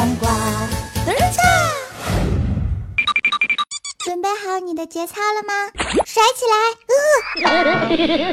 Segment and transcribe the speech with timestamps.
[0.00, 0.30] 黄瓜。
[1.04, 1.42] 等一下，
[4.02, 5.52] 准备好你的节操了吗？
[6.06, 6.56] 甩起来！
[7.44, 8.32] 呃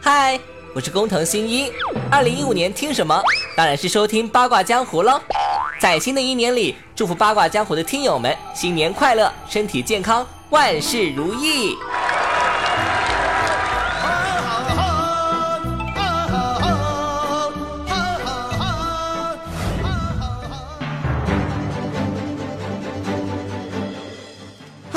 [0.00, 0.38] 嗨，
[0.72, 1.72] 我是工藤新一。
[2.12, 3.20] 二零一五年听什么？
[3.56, 5.20] 当然是收听八卦江湖喽。
[5.80, 11.76] 在新的一年里，祝福八卦江湖的听友们新年快乐，身体健康，万事如意。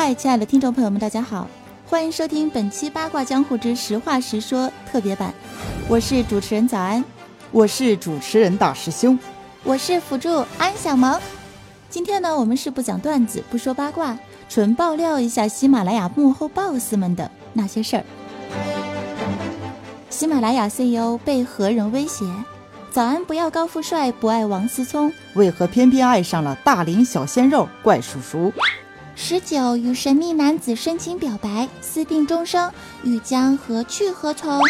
[0.08, 1.46] 嗨，亲爱的听众朋友们，大家好，
[1.86, 5.34] 欢迎收听本期《八卦江湖之实话实说》特别版，
[5.90, 7.04] 我是主持人早安，
[7.52, 9.20] 我是主持人大师兄，
[9.66, 11.20] 我是辅助安小萌。
[11.90, 18.06] 今天呢，我们是不讲段子，不说八卦，纯爆料一下喜马拉雅幕后 BOSS 们的那些事儿。
[20.10, 22.26] 喜马拉雅 CEO 被何人威胁？
[22.94, 28.54] 早安，不要高富帅，不爱王思聪，为何偏偏爱上了大龄小鲜肉怪叔叔？
[29.20, 32.72] 十九与神秘男子深情表白，私定终生，
[33.04, 34.62] 欲将何去何从？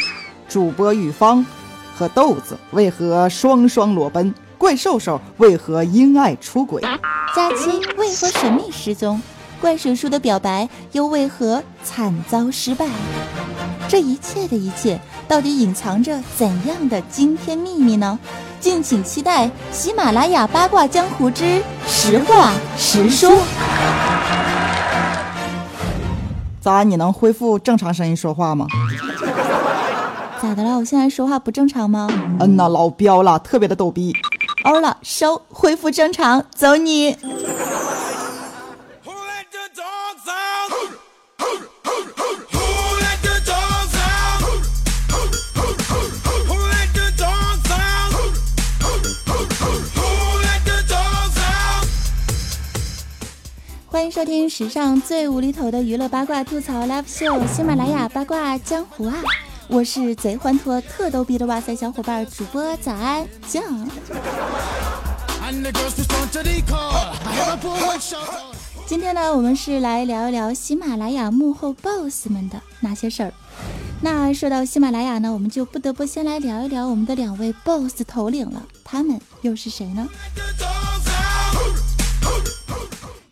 [0.48, 1.46] 主播玉芳
[1.94, 4.34] 和豆子为何双双裸奔？
[4.58, 6.82] 怪兽兽为何因爱出轨？
[7.36, 9.22] 佳期为何神秘失踪？
[9.60, 12.88] 怪叔叔的表白又为何惨遭失败？
[13.90, 18.18] 这一切的一切，到底隐藏着怎样的惊天秘密呢？
[18.62, 23.38] 敬请期待喜马拉雅八卦江湖之实话实说。
[26.68, 28.68] 早安，你能恢复正常声音说话吗？
[30.44, 30.76] 咋的了？
[30.78, 32.10] 我现在说话不正常吗？
[32.42, 34.14] 嗯呐，老彪了，特别的逗逼。
[34.66, 37.16] 欧了，收，恢复正常，走你。
[54.08, 59.16] 迎收听史上最无厘头的娱乐八卦吐槽 live show，喜马拉雅八卦江湖啊！
[59.68, 63.62] 我是贼欢脱、特逗逼的哇塞小伙伴主播早安酱。
[68.88, 73.34] 今天呢，我们是来聊一聊喜马拉雅幕后 boss 们的那些事儿。
[74.00, 80.08] 那说到喜马拉雅呢，我们就不得不先来聊一聊我们的两位 boss 头领了，他们又是谁呢？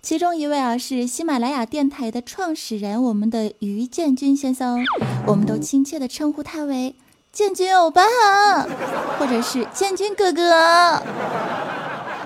[0.05, 4.85] 其中一位啊是喜马拉雅电台的创始人，我们的于建军先生，
[5.25, 6.93] 我们都亲切的称呼他为
[7.31, 8.03] 建军欧巴，
[9.17, 11.01] 或者是建军哥哥。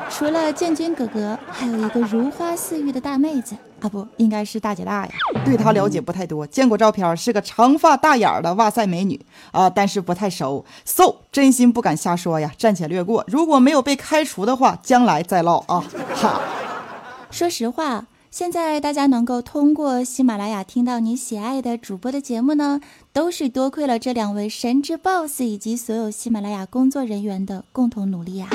[0.09, 5.11] 除了建军哥哥，还有一个如花似玉的大妹子啊，不应该是大姐大呀。
[5.45, 13.23] 对她了解不太多，见过照片，是个长发大眼的哇塞美女啊，但是不太熟，so 真心不敢瞎说呀，暂且略过。
[13.29, 15.81] 如果没有被开除的话，将来再唠啊，
[16.13, 16.41] 哈。
[17.31, 22.81] 说实话，现在大家能够通过喜马拉雅听到你喜爱的主播的节目呢，
[23.13, 28.49] 都是多亏了这两位神之 boss 以及所有喜马拉雅工作人员的共同努力呀！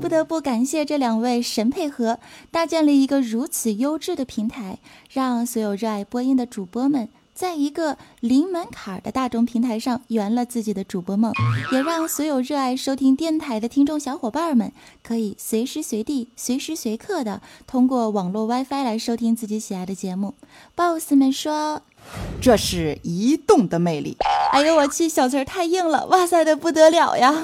[0.00, 2.18] 不得不感谢这两位神配合，
[2.50, 4.78] 搭建了一个如此优质的平台，
[5.10, 7.08] 让所有热爱播音的主播们。
[7.34, 11.32] 在一个零门槛的大众平台上圆了自己的主播梦，
[11.72, 14.72] 也让所有热爱收听电台的听众小伙伴们
[15.02, 20.34] 可以随时随地、随时随刻的通过网络 WiFi 来收听自己喜爱的节目。
[20.76, 21.82] boss 们说，
[22.40, 24.16] 这是移动的魅力。
[24.52, 27.34] 哎呦我去，小词儿太硬了，哇塞的不得了呀！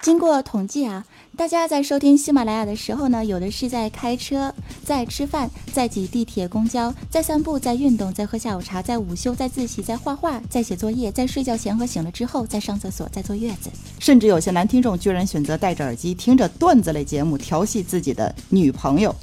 [0.00, 1.04] 经过统计啊。
[1.38, 4.52] 大家在收听喜马拉雅的时候呢，有的是在开车，
[4.84, 13.70] 在吃饭，在挤地铁、公交，在散步，在运动，在喝下午茶，在午休，在自习，在画画，在写作业，在睡觉前和醒了之后，在上厕所，在坐月子，
[14.00, 19.14] 甚至有些男听众居然选择戴着耳机听着段子类节目调戏自己的女朋友，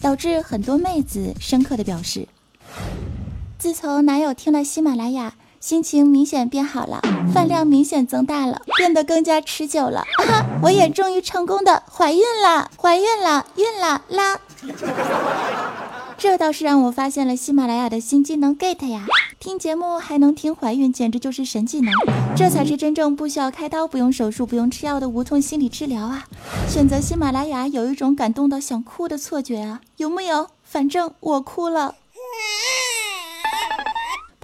[0.00, 2.26] 导致很多妹子深刻的表示：
[3.58, 5.34] 自从男友听了喜马拉雅。
[5.68, 7.02] 心情明显变好了，
[7.34, 10.02] 饭量明显增大了，变得更加持久了。
[10.26, 14.40] 哈，我也终于成功的怀孕了，怀孕了，孕了啦！
[16.16, 19.04] 这倒是让我发现了喜马拉雅的新技能 get 呀！
[19.38, 21.92] 听节目还能听怀孕，简直就是神技能！
[22.34, 26.24] 这才是真正不需要开刀、不用手术、不用吃药的无痛心理治疗啊！
[26.66, 30.48] 选择喜马拉雅有一种感动到想哭的错觉啊，有木有？
[30.64, 31.96] 反正我哭了。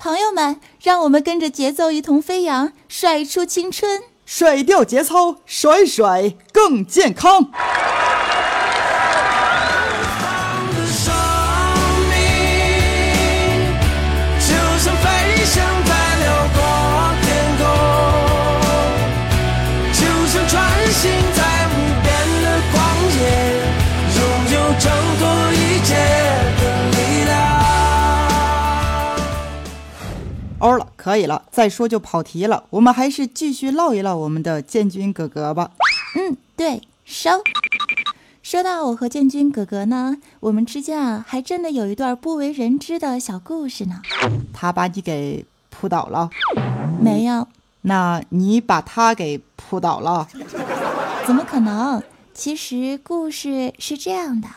[0.04, 7.50] 朋友们，让我们跟着节奏一同飞扬，甩出青春，甩掉节操，甩甩更健康。
[31.04, 32.64] 可以了，再说就跑题了。
[32.70, 35.72] 我们还是继续唠一唠我们的建军哥哥吧。
[36.16, 37.42] 嗯，对，收。
[38.42, 44.00] 说到我和建军哥哥呢，我们之间啊，还真的有一段不为人知的小故事呢。
[44.54, 46.30] 他把你给扑倒了？
[46.98, 47.46] 没有。
[47.82, 50.26] 那你把他给扑倒了？
[51.26, 52.02] 怎么可能？
[52.32, 54.48] 其实故事是这样的。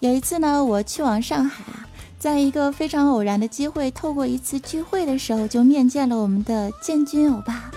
[0.00, 1.86] 有一次呢，我去往上海啊，
[2.20, 7.68] 在一个非常偶然的机会，透过一次聚会的时候，就面见了我们的建军欧巴，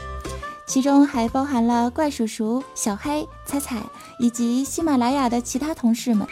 [0.68, 3.81] 其中还包含了怪叔叔、小黑、彩彩
[4.19, 6.27] 以及喜马拉雅的其他同事们。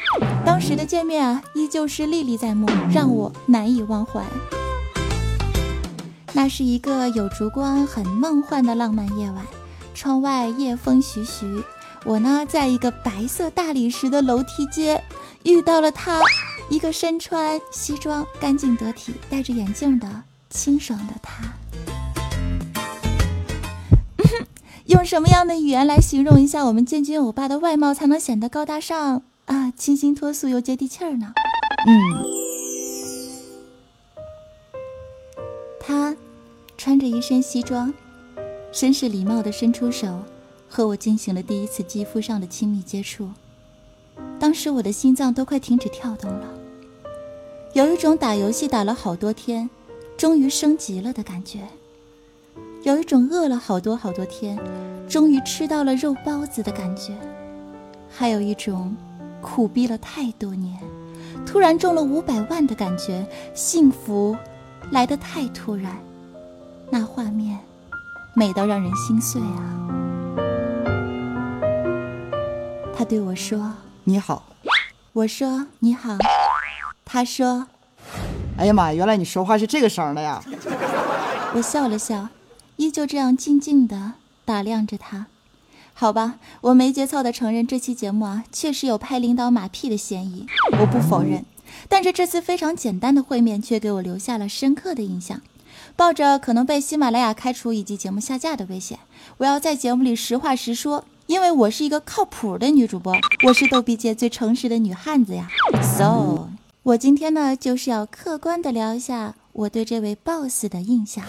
[0.45, 4.24] 当时的见面啊，依旧是历历在目，让我难以忘怀。
[6.33, 9.44] 那是一个有烛光、很梦幻的浪漫夜晚，
[9.95, 11.63] 窗外夜风徐徐，
[12.06, 15.04] 我呢，在一个白色大理石的楼梯间
[15.44, 16.22] 遇到了他，
[16.69, 21.44] 一个身穿西装、干净得体、戴着眼镜的清爽的他。
[24.88, 29.22] 用什么样的语言来形容一下我们建军欧巴的外貌，才能显得高大上？
[29.45, 31.34] 啊，清新脱俗又接地气儿呢。
[31.88, 32.24] 嗯，
[35.80, 36.16] 他
[36.78, 37.94] 穿着一身西装，
[38.72, 40.24] 绅士礼貌的伸出手，
[40.69, 43.30] 和我进行了第一次肌肤上的亲密接触。
[44.39, 46.48] 当时我的心脏都快停止跳动了，
[47.74, 49.69] 有一种打游戏打了好多天，
[50.16, 51.60] 终于升级了的感觉；
[52.83, 54.57] 有一种饿了好多好多天，
[55.10, 57.13] 终于吃到了肉包子的感觉；
[58.10, 58.95] 还有一种。
[59.42, 60.77] 苦逼了太多年，
[61.45, 64.36] 突然中了五百万的感觉，幸福
[64.92, 65.98] 来得太突然，
[66.89, 67.57] 那画面
[68.36, 69.99] 美到让人心碎啊！
[73.00, 74.44] 他对我说：“你好。”
[75.13, 76.18] 我说：“你好。”
[77.06, 77.68] 他说
[78.60, 80.44] ：“哎呀妈呀，原来你说话是这个声的呀！”
[81.56, 82.28] 我笑了笑，
[82.75, 85.28] 依旧这样静静的打量着他。
[85.94, 90.45] 好吧，我没节操的承认这期节目啊，确实有拍领导马屁的嫌疑，
[90.78, 91.45] 我不否认。
[91.88, 95.40] 但是这次非常简单的会面却给我留下了深刻的印象。
[95.95, 99.00] 抱着可能被喜马拉雅开除以及节目下架的危险，
[99.38, 103.14] 我要在节目里实话实说，因为我是一个靠谱的女主播，
[103.46, 105.48] 我是逗比界最诚实的女汉子呀。
[105.96, 106.48] So，
[106.81, 111.24] 我今天呢就是要客观的聊一下我对这位 boss 的印象。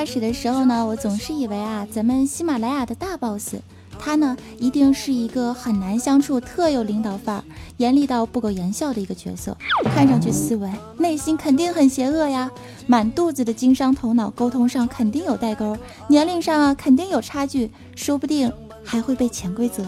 [0.00, 3.56] 开始的时候呢，我总是以为啊，咱们喜马拉雅的大 boss，
[3.98, 7.44] 他呢一定是一个很难相处、特有领导范儿、
[7.76, 9.54] 严厉到不苟言笑的一个角色，
[9.94, 12.50] 看上去斯文，内心肯定很邪恶呀，
[12.86, 15.76] 满肚子的经商头脑，沟通上肯定有代沟，
[16.08, 18.50] 年龄上啊肯定有差距，说不定
[18.84, 19.84] 还会被潜规则。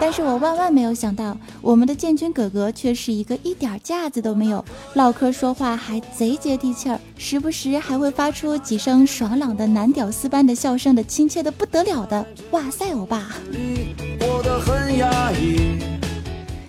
[0.00, 4.64] 但是我万万没有想到，我们的建军哥哥却是一个一点架子都没有，
[4.94, 13.28] 唠嗑说话还贼接地气儿，时不时还会发出几声爽朗的男屌丝般的笑声的亲切的不得了的哇塞欧巴。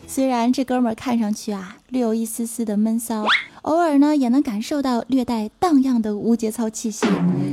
[0.06, 3.26] 虽然这哥们儿看上去啊略有一丝丝的闷骚，
[3.64, 7.08] 偶尔呢也能感受到略带荡漾的无节操气息，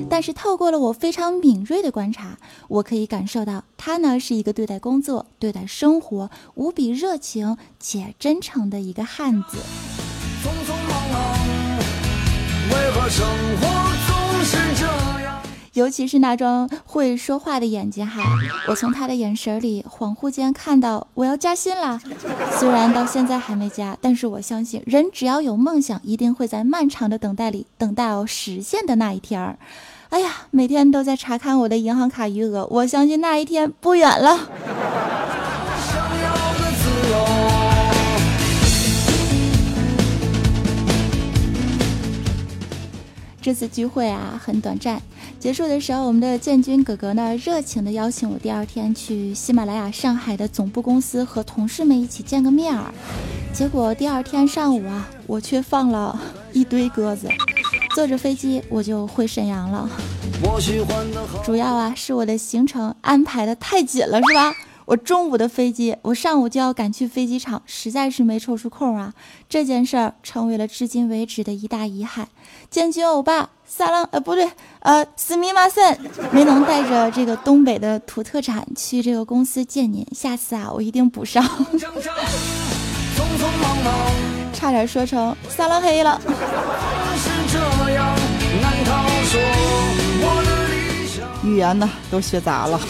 [0.09, 2.37] 但是透过了我非常敏锐的观察，
[2.67, 9.59] 我可以感受到他呢是一个对待工作、对待生活无比热情且真诚的一个汉子。
[10.43, 11.79] 匆匆忙忙，
[12.71, 13.25] 为何生
[13.61, 14.10] 活
[15.75, 18.23] 尤其是那双会说话的眼睛哈，
[18.69, 22.01] 我从他的眼神里恍惚间看到我要加薪了。
[22.59, 29.59] 虽然到现在还没加，但是我相信人只要有梦想，一定会在漫长的等待里等待到实现的那一天儿。
[30.09, 34.51] 哎呀，每天都在查看我的银行卡余额，我相信那一天不远了。
[43.43, 45.01] 这次聚会啊很短暂，
[45.39, 52.93] 结束的时候，我们的建军哥哥呢热情的邀请我第二天去喜马拉雅上海的总部公司和同事们一起见个面儿。
[53.53, 56.21] 结果第二天上午啊，我却放了
[56.53, 57.29] 一堆鸽子，
[57.95, 59.89] 坐着飞机我就回沈阳了。
[61.43, 64.53] 主要啊是我的行程安排的太紧了，是吧？
[64.91, 69.15] 我中午的飞机，我上午就要赶去飞机场，实在是没抽出空啊。
[69.49, 72.27] 这件事儿成为了至今为止的一大遗憾。
[72.69, 75.97] 建军欧巴，萨浪，呃，不对，呃，斯密马森，
[76.33, 81.41] 没能带着这个东北的土特产去这个公司见您，下次啊，我一定补上。
[84.53, 86.21] 差点说成撒浪黑了。
[91.45, 92.81] 语言呢都学杂了。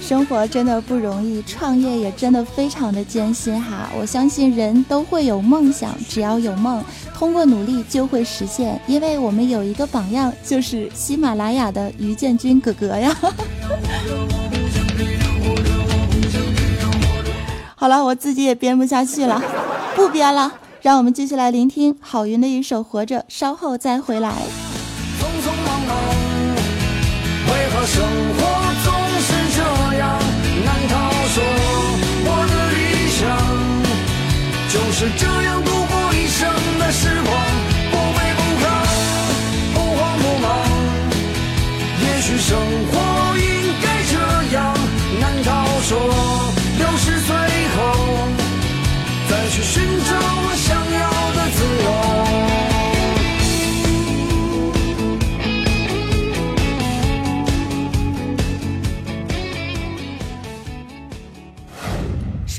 [0.00, 3.88] 生活真的不容易，创业也真的非常的艰辛哈。
[3.96, 6.82] 我相信人都会有梦想，只要有梦，
[7.14, 8.80] 通过努力就会实现。
[8.88, 13.16] 因为我们有一个榜样，就是喜马拉雅的于建军哥哥呀。
[17.76, 19.40] 好了，我自己也编不下去了，
[19.94, 24.30] 不编了，让我们继续来聆听郝云的一首《活着》，稍后再回来。
[25.18, 25.96] 匆匆忙忙，
[27.46, 28.02] 为何生
[28.36, 29.00] 活总？
[34.92, 36.46] 是这样度过一生
[36.78, 37.34] 的时光，
[37.90, 38.62] 不卑不亢，
[39.72, 40.48] 不慌不忙。
[42.02, 42.58] 也许生
[42.92, 42.94] 活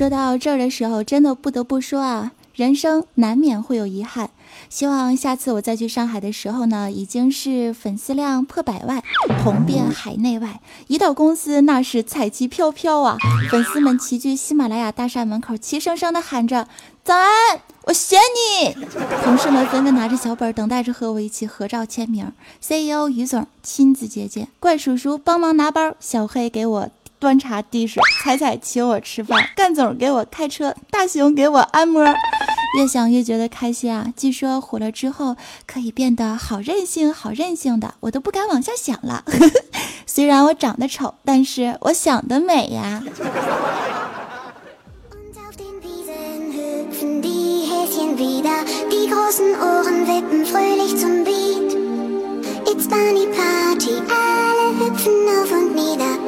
[0.02, 2.32] 说到这儿的时候，真的不得不说啊。
[2.56, 4.30] 人生难免会有遗憾，
[4.68, 9.00] 希望下次我再去上海的时候呢，已经是粉丝量破百万，
[9.44, 10.60] 红遍海内外。
[10.88, 13.16] 一到公司，那是彩旗飘飘啊，
[13.48, 16.66] 粉丝们齐聚喜马拉雅大厦门口，齐声声的喊着
[17.04, 18.74] “早安，我选你”。
[19.22, 22.32] 同事们纷纷拿着小本，等待着和我一起合照签名。
[22.60, 26.90] CEO 于总亲自接见，怪叔叔帮忙拿包，小黑给我。
[27.22, 32.04] 端茶递水，彩彩请我吃饭，干总给我开车，大熊给我按摩，
[32.76, 34.12] 越想越觉得开心啊！
[34.16, 39.22] 据说火了之后可以变得好任性，好任性的，我都不敢往下想了。
[40.04, 43.00] 虽然我长得丑，但是我想得美呀。
[52.64, 56.21] It's Bunny Party, alle hüpfen auf und nieder.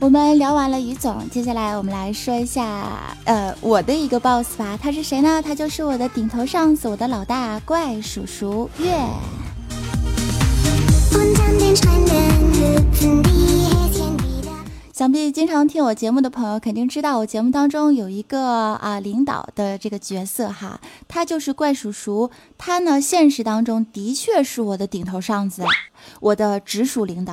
[0.00, 4.78] 我们聊完了于总，接下来我们来说一下，呃，我的一个 boss 吧。
[4.80, 5.42] 他是谁呢？
[5.42, 8.88] 他就是我的顶头上司，我的老大怪叔叔月。
[14.92, 22.28] 想必经常听我节目的朋友肯定知道，我节目当中有一个啊领导的这个角色哈，他就是怪叔叔。
[22.58, 25.62] 他呢，现实当中的确是我的顶头上司，
[26.18, 27.32] 我的直属领导。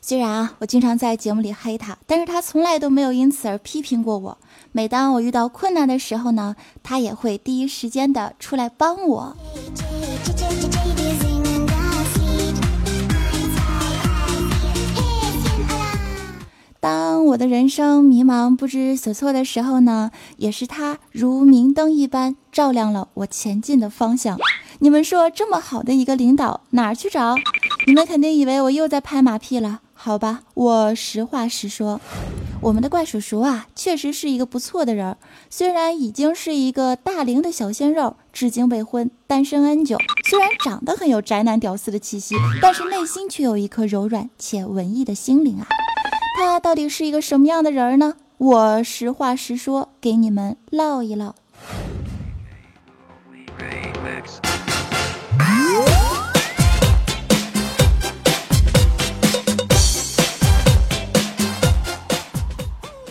[0.00, 4.38] 虽然啊，我经常在节目里黑他，但是他从来都没有因此而批评过我。
[4.72, 9.36] 每当我遇到困难的时候呢，他也会第一时间的出来帮我。
[16.86, 24.38] 当我的人生迷茫不知所措的时候呢，也是他如明灯一般照亮了我前进的方向。
[24.78, 27.34] 你们说这么好的一个领导哪儿去找？
[27.88, 29.80] 你们肯定以为我又在拍马屁了。
[29.94, 32.00] 好吧，我实话实说，
[32.60, 35.16] 我们的怪叔叔啊，确实是一个不错的人。
[35.50, 39.98] 虽然已经是一个大龄的小鲜肉，至今未婚，单身 N 久。
[40.30, 45.66] 虽然长得很有宅男屌丝的气息，但是内心却有一颗柔软且文艺的心灵啊。
[46.38, 48.12] 他到底是一个什么样的人呢？
[48.36, 51.34] 我实话实说，给你们唠一唠。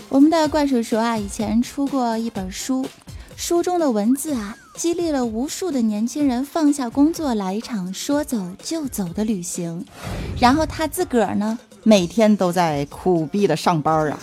[0.09, 2.87] 我们的怪叔叔啊，以前出过一本书，
[3.35, 9.83] 书中的文字啊，激励了无数的年轻人放下工作，来一场说走就走的旅行。
[10.39, 14.17] 然后他自个儿呢，每天都在苦逼的上班啊，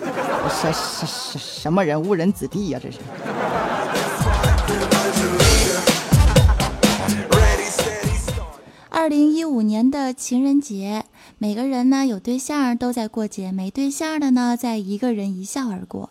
[0.51, 2.99] 什什什什么人误人子弟呀，这是。
[8.91, 11.05] 二零一五年的情人节，
[11.39, 16.11] 每个人呢有对象都在过节，没对象的呢在一个人一笑而过。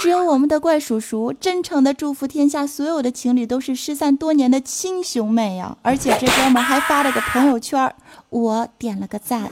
[0.00, 5.76] 只有我们的怪叔叔真诚的祝福天下所有的情侣都是失散多年的亲兄妹呀！
[5.82, 7.94] 而且这哥们还发了个朋友圈，
[8.30, 9.48] 我点了个赞。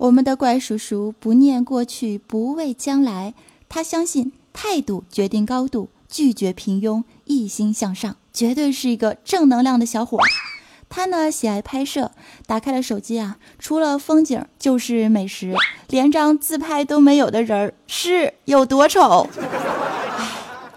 [0.00, 3.34] 我们的怪叔叔不念过去，不畏将来，
[3.68, 5.90] 他相信态度决定高度。
[6.08, 10.18] 拒绝平庸，一心向上，绝对是一个正能量的小伙。
[10.88, 12.12] 他呢喜爱拍摄，
[12.46, 15.54] 打开了手机啊，除了风景就是美食，
[15.90, 19.28] 连张自拍都没有的人儿是有多丑？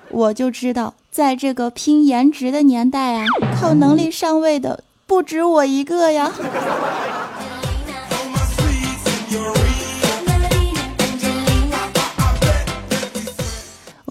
[0.09, 3.25] 我就知道，在这个拼颜值的年代啊，
[3.57, 6.29] 靠能力上位的不止我一个呀。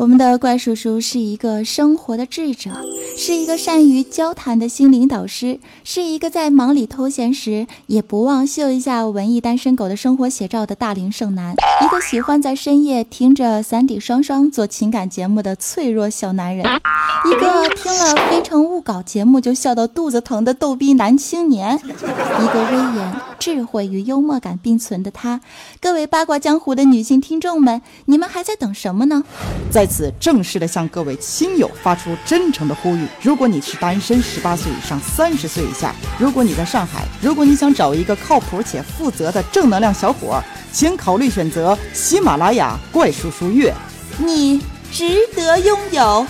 [0.03, 2.73] 我们的怪叔叔是一个生活的智者，
[3.17, 11.55] 是一个善于交谈的心灵导师，是一个在忙里偷闲时也不忘秀一下文艺单身狗的生活写照的大龄剩男，
[11.85, 25.41] 一个喜欢在深夜听着三 D 双双做情感节目的脆弱小男人，一个听了《非诚勿扰》节目就笑到肚子疼的逗逼男青年，一个威严、智慧与幽默感并存的他。
[25.81, 29.23] 各位八卦江湖的女性听众们，你们还在等什么呢？
[29.71, 43.75] 在此正式的向各位亲友发出真诚的呼吁：如果你是单身，十八岁以上，三十岁以下，如果你在上海，如果你想找一个靠谱且负责的正能量小伙，请考虑选择喜马拉雅怪叔叔月，
[44.17, 46.27] 你值得拥有。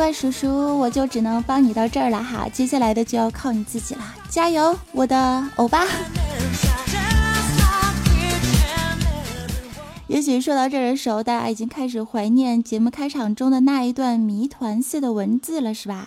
[0.00, 5.84] 怪叔叔，我就只能帮你到这儿了哈，接下来的就要靠你自己了，加油，我的欧巴！
[10.06, 16.06] 也许说到这儿的时候，大家已经开始怀念节目开场中的那一段谜团似的文字了，是吧？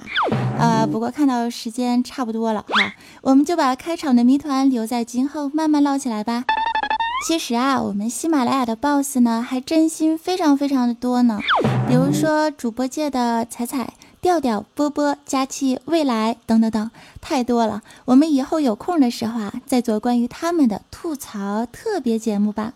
[0.57, 6.45] 啊，不过看到时间差不多了哈，我们就把开场的谜团留在今后慢慢唠起来吧。
[7.25, 11.39] 其实啊，我们喜马拉雅的 boss 呢，还真心非常非常的多呢。
[11.87, 17.81] 比如说主播界的彩彩、调调、波波、佳期、未来等等等，太多了。
[18.03, 22.73] 我们以后有空的时候啊，再做关于他们的吐槽特别节目吧。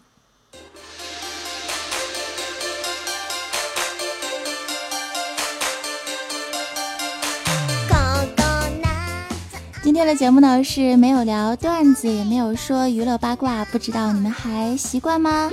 [9.98, 15.50] 今天的节目呢是没有聊段子，也没有说娱乐八卦，不知道你们还习惯吗？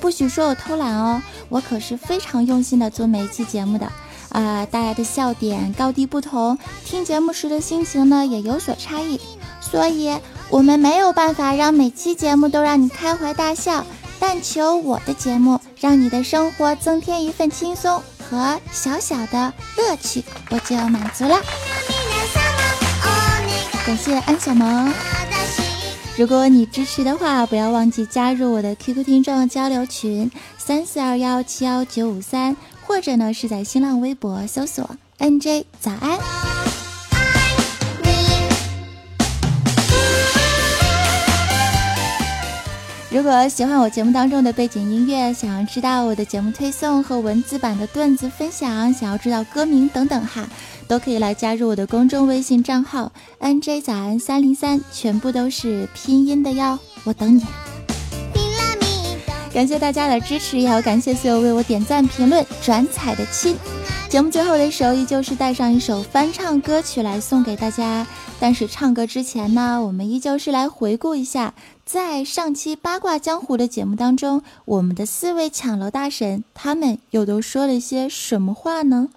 [0.00, 3.86] 不许说我偷懒哦，我可是非常用心的做每一期节目的
[4.30, 4.66] 啊！
[4.66, 9.20] 大家的笑点高低不同，听节目时的心情呢也有所差异，
[9.60, 10.12] 所以
[10.50, 13.86] 我们没有办法让每期节目都让你开怀大笑，
[14.18, 21.40] 但求我的节目让你的生活增添一份轻松和小小的乐趣，我就满足了。
[23.86, 24.90] 感谢安小萌。
[26.16, 36.18] 如果你支持的话，不要忘记加入我的 QQ 听众交流群三四二幺七幺九五三，或者呢是在新浪微博搜索 NJ 早安。
[43.10, 50.48] 如果喜欢我节目当中的背景音乐，想要知道我的节目推送和文字版的段子分享，想要知道歌名等等哈。
[50.86, 57.42] 都可以来加入我的公众微信账号 nj 早安三零三，全部都是拼音的哟，我等你。
[59.52, 63.56] 感谢大家的支持，也要感谢所有为我点赞、评论、转采的亲。
[64.08, 68.04] 节目最后的时候，依旧是带上一首翻唱歌曲来送给大家。
[68.40, 71.54] 但是唱歌之前呢，我们依旧是来回顾一下，
[71.86, 79.08] 在上期八卦江湖的节目当中，我们的四位抢楼大神他们又都说了些什么话呢？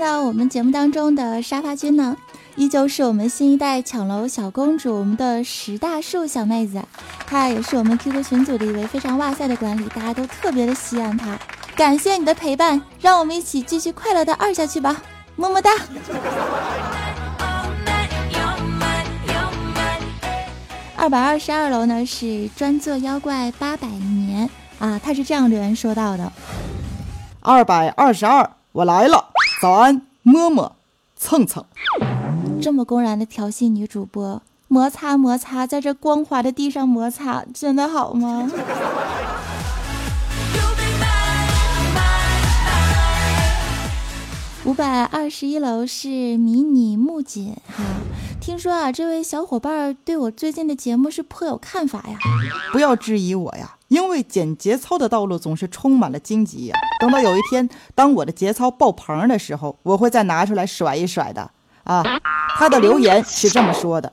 [0.00, 2.16] 看到我们节目当中的沙发君呢，
[2.56, 6.82] 依旧是我们新一代抢楼小公主，我们的石大树小妹子，
[7.26, 11.38] 她也是我们 QQ 群组的一位非常哇塞的管理，大家都特别的喜爱她。
[11.76, 15.02] 感谢你的陪伴，让我们一起继续快乐的二下去吧，
[15.36, 15.70] 么么哒。
[20.96, 24.48] 二百二十二楼呢是专做妖怪八百年。
[24.78, 26.32] 啊，他是这样留言说到的：
[27.42, 29.26] 二百二十二，我来了，
[29.60, 30.76] 早安，么么，
[31.16, 31.62] 蹭蹭。
[32.62, 38.50] 这么公然的调戏女主播，摩擦摩擦，在这光滑的地上摩擦，真的好吗？
[44.64, 47.84] 五百二十一楼是迷你木槿哈，
[48.40, 52.16] 听说啊，这位小伙伴对我最近的节目是颇有看法呀。
[52.72, 56.76] 不要质疑我呀，因为剪节操的道路总是充满了荆棘呀。
[57.00, 61.50] 等到有一天，当我的节操爆棚的时候，我会再拿出来甩一甩的
[61.82, 62.04] 啊。
[62.56, 64.12] 他的留言是这么说的：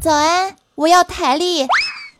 [0.00, 1.66] 早安，我要台历。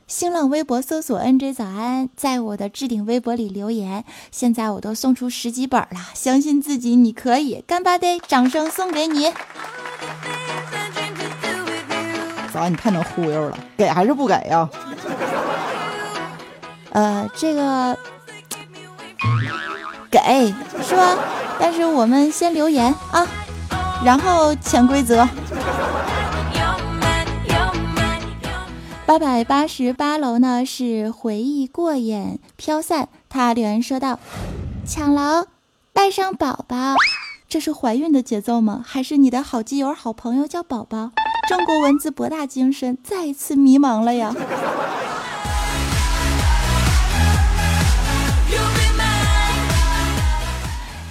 [0.07, 4.05] 新浪微博搜索 “nj 早安”，在我的置顶微博里留言。
[4.31, 9.33] 现在我都送出十几本了，相信自己，你可以，干巴爹，掌声送给你。
[12.53, 13.59] 早安，你太能忽悠了？
[13.75, 14.69] 给还是不给呀？
[16.93, 17.97] 呃，这个
[20.11, 21.17] 给是吧？
[21.59, 23.27] 但是我们先留言啊，
[24.05, 25.29] 然后潜规则。
[29.07, 34.19] 八百八十八楼呢是回忆过眼飘散，他留言说道
[34.87, 35.47] ：“抢楼
[35.93, 36.95] 带上宝宝，
[37.49, 38.83] 这是怀孕的节奏吗？
[38.87, 41.11] 还是你的好基友好朋友叫宝宝？”
[41.49, 44.35] 中国文字博大精深，再一次迷茫了呀。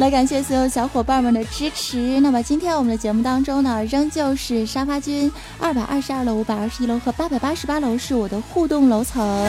[0.01, 2.19] 来感谢所有小伙伴们的支持。
[2.21, 9.47] 那么今天我们的节目当中呢，仍旧是沙发君二百二十二楼、五百二十一楼和八百八十八楼是我的互动楼层。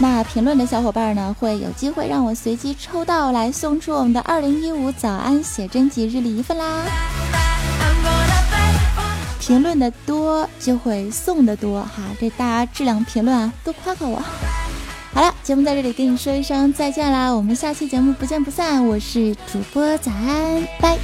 [0.00, 6.82] 那评论的小伙伴呢，会有机会让我随机抽到来送出我们的二零一五早安写真集日历一份啦。
[9.38, 14.20] 评论的多就会送的多哈，这大家质量评论啊，多夸夸我。
[15.16, 18.86] 好了，节目在这里跟你说一声再见啦，我们下期节目不见不散。
[18.86, 20.98] 我是主播早安，拜。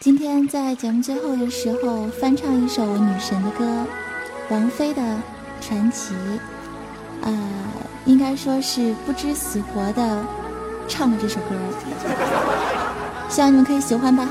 [0.00, 3.84] 今天在节目最后的时候翻唱一首女神的歌，
[4.48, 5.02] 王菲的
[5.60, 6.14] 《传奇》，
[7.20, 7.38] 呃，
[8.06, 10.24] 应该说是不知死活的
[10.88, 11.50] 唱了这首歌，
[13.28, 14.26] 希望你们可以喜欢吧。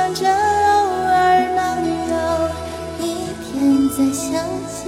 [0.00, 1.12] 想着偶尔
[1.54, 1.60] 能
[2.08, 2.14] 有
[3.04, 3.04] 一
[3.44, 3.52] 天
[3.90, 4.24] 再相
[4.66, 4.80] 见，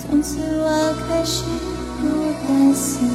[0.00, 0.64] 从此我
[1.06, 1.44] 开始
[2.00, 2.02] 孤
[2.42, 3.12] 单思念。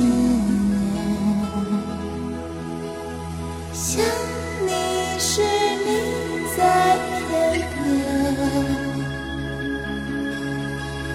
[3.73, 4.05] 想
[4.61, 4.69] 你
[5.17, 5.89] 时你
[6.55, 6.61] 在
[7.17, 7.31] 天
[7.73, 7.83] 边，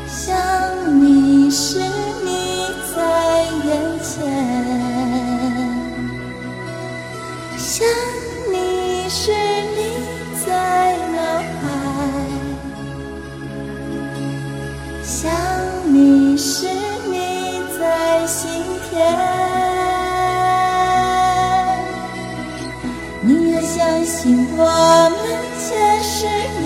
[0.09, 0.19] 想
[1.01, 1.79] 你时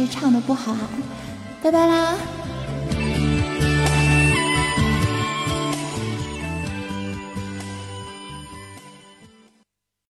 [0.00, 0.74] 是唱的不好，
[1.62, 2.14] 拜拜啦。